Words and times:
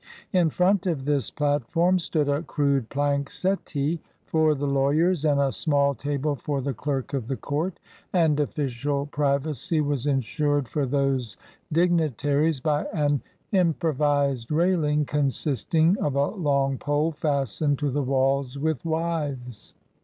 In 0.33 0.49
front 0.49 0.87
of 0.87 1.05
this 1.05 1.29
platform 1.29 1.99
stood 1.99 2.27
a 2.27 2.41
crude 2.41 2.89
plank 2.89 3.29
settee 3.29 4.01
for 4.25 4.55
the 4.55 4.65
lawyers 4.65 5.23
and 5.25 5.39
a 5.39 5.51
small 5.51 5.93
table 5.93 6.35
for 6.35 6.59
the 6.59 6.73
clerk 6.73 7.13
of 7.13 7.27
the 7.27 7.35
court, 7.37 7.79
and 8.11 8.39
official 8.39 9.05
pri 9.05 9.37
vacy 9.37 9.79
was 9.79 10.07
insured 10.07 10.67
for 10.67 10.87
those 10.87 11.37
dignitaries 11.71 12.59
by 12.59 12.85
an 12.91 13.21
im 13.51 13.75
provised 13.75 14.49
railing 14.51 15.05
consisting 15.05 15.95
of 15.99 16.15
a 16.15 16.25
long 16.29 16.79
pole 16.79 17.11
fas 17.11 17.53
tened 17.53 17.77
to 17.77 17.91
the 17.91 18.01
walls 18.01 18.57
with 18.57 18.83
withes. 18.83 19.75